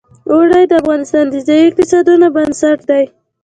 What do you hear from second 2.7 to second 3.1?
دی.